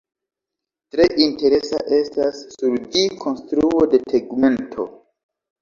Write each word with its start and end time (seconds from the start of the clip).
Tre 0.95 1.05
interesa 1.25 1.81
estas 1.99 2.39
sur 2.55 2.79
ĝi 2.97 3.05
konstruo 3.27 3.87
de 3.93 4.01
tegmento. 4.15 4.91